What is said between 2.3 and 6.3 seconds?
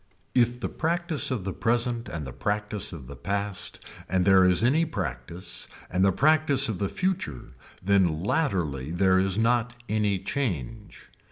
practice of the past and there is any practice and the